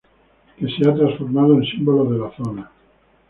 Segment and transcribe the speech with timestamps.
[0.57, 2.71] Que se han transformado en símbolos de la zona.